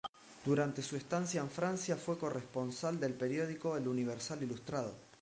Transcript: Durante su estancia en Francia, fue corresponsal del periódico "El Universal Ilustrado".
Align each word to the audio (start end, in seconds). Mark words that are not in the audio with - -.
Durante 0.43 0.81
su 0.81 0.95
estancia 0.95 1.41
en 1.41 1.49
Francia, 1.51 1.95
fue 1.95 2.17
corresponsal 2.17 2.99
del 2.99 3.13
periódico 3.13 3.77
"El 3.77 3.87
Universal 3.87 4.41
Ilustrado". 4.41 4.95